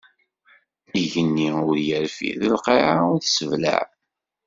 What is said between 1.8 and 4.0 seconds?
irfid, lqaɛa ur tesseblaɛ.